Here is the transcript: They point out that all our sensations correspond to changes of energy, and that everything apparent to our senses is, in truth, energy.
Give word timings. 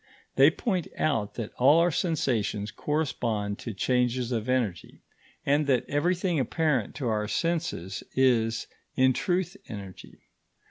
They 0.35 0.49
point 0.49 0.87
out 0.97 1.35
that 1.35 1.53
all 1.59 1.77
our 1.79 1.91
sensations 1.91 2.71
correspond 2.71 3.59
to 3.59 3.71
changes 3.71 4.31
of 4.31 4.49
energy, 4.49 5.03
and 5.45 5.67
that 5.67 5.85
everything 5.87 6.39
apparent 6.39 6.95
to 6.95 7.07
our 7.07 7.27
senses 7.27 8.01
is, 8.15 8.65
in 8.95 9.13
truth, 9.13 9.55
energy. 9.67 10.21